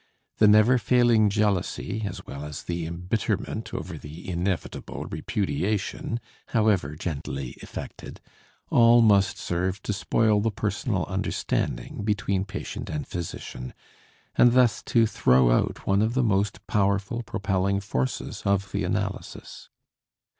The 0.39 0.47
never 0.47 0.79
failing 0.79 1.29
jealousy 1.29 2.01
as 2.07 2.25
well 2.25 2.43
as 2.43 2.63
the 2.63 2.87
embitterment 2.87 3.71
over 3.71 3.99
the 3.99 4.27
inevitable 4.27 5.05
repudiation, 5.05 6.19
however 6.47 6.95
gently 6.95 7.49
effected, 7.61 8.19
all 8.71 9.03
must 9.03 9.37
serve 9.37 9.79
to 9.83 9.93
spoil 9.93 10.41
the 10.41 10.49
personal 10.49 11.05
understanding 11.05 12.01
between 12.03 12.45
patient 12.45 12.89
and 12.89 13.07
physician 13.07 13.75
and 14.35 14.53
thus 14.53 14.81
to 14.85 15.05
throw 15.05 15.51
out 15.51 15.85
one 15.85 16.01
of 16.01 16.15
the 16.15 16.23
most 16.23 16.65
powerful 16.65 17.21
propelling 17.21 17.79
forces 17.79 18.41
of 18.43 18.71
the 18.71 18.83
analysis. 18.83 19.69